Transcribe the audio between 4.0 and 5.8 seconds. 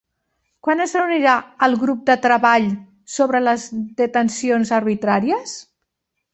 Detencions Arbitràries?